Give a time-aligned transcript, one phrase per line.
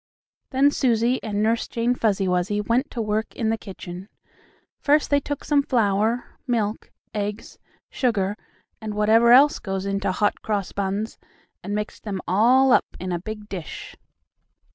[0.49, 4.09] Then Susie and Nurse Jane Fuzzy Wuzzy went to work in the kitchen.
[4.79, 7.59] First they took some flour, milk, eggs,
[7.91, 8.35] sugar
[8.81, 11.19] and whatever else goes into Hot Cross Buns,
[11.63, 13.95] and mixed them all up in a big dish.